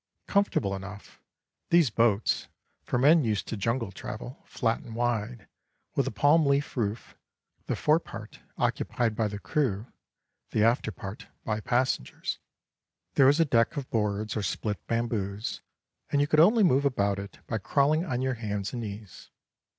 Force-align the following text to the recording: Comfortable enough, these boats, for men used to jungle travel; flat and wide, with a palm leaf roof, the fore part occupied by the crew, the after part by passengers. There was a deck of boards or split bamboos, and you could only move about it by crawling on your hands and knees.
Comfortable 0.27 0.75
enough, 0.75 1.21
these 1.69 1.91
boats, 1.91 2.47
for 2.81 2.97
men 2.97 3.23
used 3.23 3.47
to 3.47 3.55
jungle 3.55 3.91
travel; 3.91 4.41
flat 4.47 4.79
and 4.79 4.95
wide, 4.95 5.47
with 5.93 6.07
a 6.07 6.11
palm 6.11 6.43
leaf 6.43 6.75
roof, 6.75 7.15
the 7.67 7.75
fore 7.75 7.99
part 7.99 8.39
occupied 8.57 9.15
by 9.15 9.27
the 9.27 9.37
crew, 9.37 9.85
the 10.49 10.63
after 10.63 10.91
part 10.91 11.27
by 11.45 11.59
passengers. 11.59 12.39
There 13.13 13.27
was 13.27 13.39
a 13.39 13.45
deck 13.45 13.77
of 13.77 13.91
boards 13.91 14.35
or 14.35 14.41
split 14.41 14.79
bamboos, 14.87 15.61
and 16.11 16.19
you 16.19 16.25
could 16.25 16.39
only 16.39 16.63
move 16.63 16.83
about 16.83 17.19
it 17.19 17.37
by 17.45 17.59
crawling 17.59 18.03
on 18.03 18.23
your 18.23 18.33
hands 18.33 18.73
and 18.73 18.81
knees. 18.81 19.29